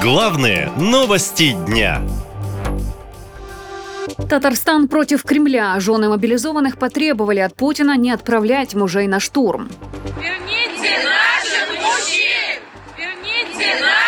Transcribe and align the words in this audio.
Главные 0.00 0.70
новости 0.76 1.56
дня. 1.66 2.00
Татарстан 4.30 4.86
против 4.86 5.24
Кремля. 5.24 5.78
Жены 5.80 6.08
мобилизованных 6.08 6.78
потребовали 6.78 7.40
от 7.40 7.56
Путина 7.56 7.96
не 7.96 8.12
отправлять 8.12 8.74
мужей 8.74 9.08
на 9.08 9.18
штурм. 9.18 9.68
Верните 10.20 11.02
наших 11.04 11.82
мужчин! 11.82 12.62
Верните 12.96 13.74
наших 13.80 13.82
мужчин! 13.82 14.07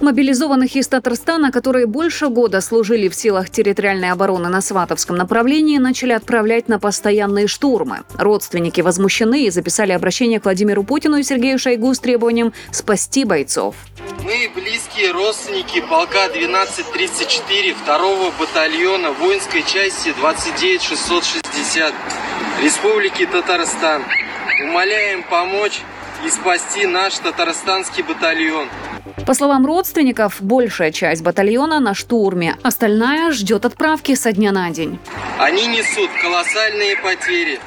Мобилизованных 0.00 0.76
из 0.76 0.86
Татарстана, 0.86 1.50
которые 1.50 1.86
больше 1.86 2.28
года 2.28 2.60
служили 2.60 3.08
в 3.08 3.16
силах 3.16 3.50
территориальной 3.50 4.12
обороны 4.12 4.48
на 4.48 4.60
Сватовском 4.60 5.16
направлении, 5.16 5.78
начали 5.78 6.12
отправлять 6.12 6.68
на 6.68 6.78
постоянные 6.78 7.48
штурмы. 7.48 8.04
Родственники 8.16 8.80
возмущены 8.80 9.46
и 9.46 9.50
записали 9.50 9.90
обращение 9.90 10.38
к 10.38 10.44
Владимиру 10.44 10.84
Путину 10.84 11.16
и 11.16 11.24
Сергею 11.24 11.58
Шойгу 11.58 11.92
с 11.92 11.98
требованием 11.98 12.52
спасти 12.70 13.24
бойцов. 13.24 13.74
Мы 14.22 14.48
близкие 14.54 15.10
родственники 15.10 15.80
полка 15.80 16.26
1234 16.26 17.74
второго 17.74 18.32
батальона 18.38 19.10
воинской 19.12 19.64
части 19.64 20.14
29660 20.20 21.92
Республики 22.62 23.26
Татарстан. 23.26 24.04
Умоляем 24.62 25.24
помочь 25.24 25.80
и 26.24 26.30
спасти 26.30 26.86
наш 26.86 27.18
татарстанский 27.18 28.02
батальон. 28.02 28.68
По 29.26 29.34
словам 29.34 29.66
родственников, 29.66 30.36
большая 30.40 30.90
часть 30.90 31.22
батальона 31.22 31.80
на 31.80 31.94
штурме, 31.94 32.56
остальная 32.62 33.30
ждет 33.32 33.64
отправки 33.64 34.14
со 34.14 34.32
дня 34.32 34.52
на 34.52 34.70
день. 34.70 34.98
Они 35.38 35.66
несут 35.66 36.10
колоссальные 36.20 36.96
потери. 36.96 37.60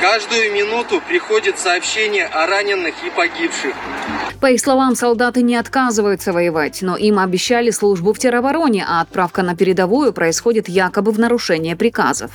Каждую 0.00 0.52
минуту 0.52 1.02
приходит 1.06 1.58
сообщение 1.58 2.26
о 2.26 2.46
раненых 2.46 2.94
и 3.04 3.10
погибших. 3.10 3.74
По 4.40 4.50
их 4.50 4.60
словам, 4.60 4.94
солдаты 4.94 5.42
не 5.42 5.56
отказываются 5.56 6.32
воевать, 6.32 6.80
но 6.80 6.96
им 6.96 7.18
обещали 7.18 7.70
службу 7.70 8.14
в 8.14 8.18
теробороне, 8.18 8.86
а 8.88 9.02
отправка 9.02 9.42
на 9.42 9.54
передовую 9.54 10.14
происходит 10.14 10.68
якобы 10.68 11.12
в 11.12 11.18
нарушение 11.18 11.76
приказов. 11.76 12.30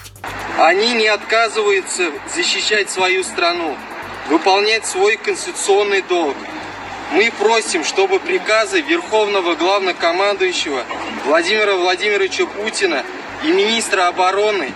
Они 0.59 0.93
не 0.93 1.07
отказываются 1.07 2.11
защищать 2.35 2.91
свою 2.91 3.23
страну, 3.23 3.75
выполнять 4.27 4.85
свой 4.85 5.17
конституционный 5.17 6.01
долг. 6.01 6.35
Мы 7.11 7.31
просим, 7.39 7.83
чтобы 7.83 8.19
приказы 8.19 8.81
Верховного 8.81 9.55
Главнокомандующего 9.55 10.83
Владимира 11.25 11.75
Владимировича 11.75 12.45
Путина 12.45 13.03
и 13.43 13.51
министра 13.51 14.07
обороны 14.07 14.73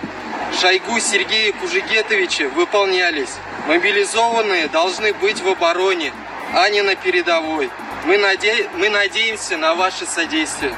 Шойгу 0.60 0.98
Сергея 1.00 1.52
Кужегетовича 1.52 2.48
выполнялись. 2.48 3.30
Мобилизованные 3.66 4.68
должны 4.68 5.12
быть 5.14 5.40
в 5.40 5.48
обороне, 5.48 6.12
а 6.54 6.68
не 6.70 6.82
на 6.82 6.96
передовой. 6.96 7.70
Мы, 8.04 8.18
наде... 8.18 8.68
Мы 8.74 8.88
надеемся 8.88 9.56
на 9.56 9.74
ваше 9.74 10.06
содействие. 10.06 10.74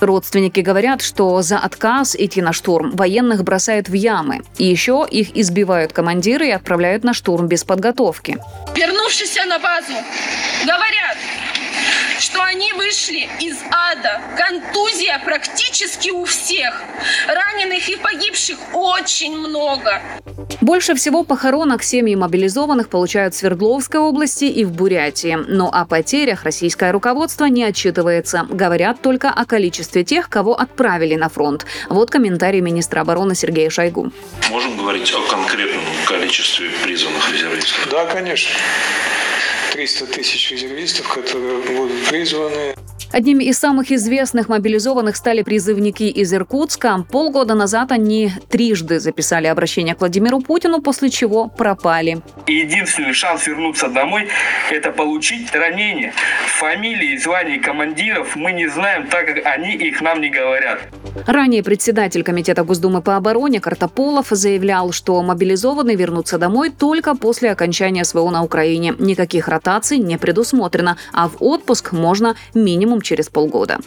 Родственники 0.00 0.60
говорят, 0.60 1.02
что 1.02 1.40
за 1.42 1.58
отказ 1.58 2.16
идти 2.16 2.42
на 2.42 2.52
штурм 2.52 2.90
военных 2.92 3.44
бросают 3.44 3.88
в 3.88 3.94
ямы. 3.94 4.42
И 4.58 4.64
еще 4.64 5.06
их 5.10 5.36
избивают 5.36 5.92
командиры 5.92 6.48
и 6.48 6.50
отправляют 6.50 7.04
на 7.04 7.14
штурм 7.14 7.46
без 7.46 7.64
подготовки. 7.64 8.38
Вернувшись 8.76 9.36
на 9.46 9.58
базу, 9.58 9.94
говорят, 10.64 11.18
они 12.64 12.72
вышли 12.72 13.28
из 13.40 13.56
ада. 13.70 14.20
Контузия 14.36 15.20
практически 15.24 16.10
у 16.10 16.24
всех. 16.24 16.82
Раненых 17.26 17.88
и 17.88 17.96
погибших 17.96 18.58
очень 18.72 19.36
много. 19.36 20.00
Больше 20.60 20.94
всего 20.94 21.24
похоронок 21.24 21.82
семьи 21.82 22.14
мобилизованных 22.14 22.88
получают 22.88 23.34
в 23.34 23.38
Свердловской 23.38 24.00
области 24.00 24.44
и 24.44 24.64
в 24.64 24.72
Бурятии. 24.72 25.38
Но 25.46 25.70
о 25.72 25.84
потерях 25.84 26.44
российское 26.44 26.90
руководство 26.92 27.46
не 27.46 27.64
отчитывается. 27.64 28.46
Говорят 28.48 29.02
только 29.02 29.30
о 29.30 29.44
количестве 29.44 30.04
тех, 30.04 30.28
кого 30.28 30.54
отправили 30.54 31.16
на 31.16 31.28
фронт. 31.28 31.66
Вот 31.88 32.10
комментарий 32.10 32.60
министра 32.60 33.00
обороны 33.00 33.34
Сергея 33.34 33.70
Шойгу. 33.70 34.10
Можем 34.50 34.76
говорить 34.76 35.12
о 35.12 35.20
конкретном 35.30 35.84
количестве 36.06 36.70
призванных 36.82 37.30
резервистов? 37.32 37.88
Да, 37.90 38.06
конечно. 38.06 38.52
300 39.74 40.06
тысяч 40.06 40.52
резервистов, 40.52 41.12
которые 41.12 41.58
будут 41.58 42.08
призваны. 42.08 42.76
Одними 43.12 43.42
из 43.42 43.58
самых 43.58 43.90
известных 43.90 44.48
мобилизованных 44.48 45.16
стали 45.16 45.42
призывники 45.42 46.04
из 46.04 46.32
Иркутска. 46.32 47.04
Полгода 47.10 47.54
назад 47.54 47.90
они 47.90 48.30
трижды 48.48 49.00
записали 49.00 49.48
обращение 49.48 49.96
к 49.96 50.00
Владимиру 50.00 50.40
Путину, 50.40 50.80
после 50.80 51.10
чего 51.10 51.48
пропали. 51.48 52.22
Единственный 52.46 53.14
шанс 53.14 53.48
вернуться 53.48 53.88
домой– 53.88 54.28
это 54.70 54.92
получить 54.92 55.52
ранение. 55.52 56.12
Фамилии 56.58 57.14
и 57.14 57.18
званий 57.18 57.58
командиров 57.58 58.36
мы 58.36 58.52
не 58.52 58.68
знаем, 58.68 59.08
так 59.08 59.26
как 59.26 59.44
они 59.44 59.74
их 59.74 60.00
нам 60.00 60.20
не 60.20 60.30
говорят. 60.30 60.78
Ранее 61.26 61.62
председатель 61.62 62.22
Комитета 62.22 62.64
Госдумы 62.64 63.00
по 63.02 63.16
обороне 63.16 63.60
Картополов 63.60 64.28
заявлял, 64.30 64.92
что 64.92 65.22
мобилизованные 65.22 65.96
вернутся 65.96 66.38
домой 66.38 66.70
только 66.70 67.14
после 67.14 67.50
окончания 67.50 68.04
СВО 68.04 68.30
на 68.30 68.42
Украине. 68.42 68.94
Никаких 68.98 69.48
ротаций 69.48 69.98
не 69.98 70.18
предусмотрено, 70.18 70.96
а 71.12 71.28
в 71.28 71.36
отпуск 71.40 71.92
можно 71.92 72.36
минимум 72.54 73.00
через 73.00 73.28
полгода. 73.28 73.78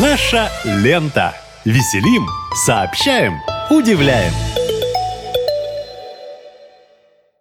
Наша 0.00 0.48
лента. 0.64 1.34
Веселим, 1.64 2.26
сообщаем, 2.54 3.34
удивляем. 3.70 4.32